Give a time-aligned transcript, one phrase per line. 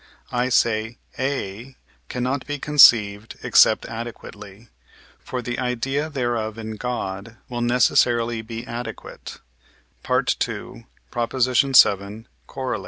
[0.31, 1.75] I say A
[2.09, 4.69] cannot be conceived except adequately.
[5.19, 9.41] For the idea thereof in God will necessarily be adequate
[10.09, 10.85] (II.
[11.13, 12.25] vii.
[12.47, 12.79] Coroll.)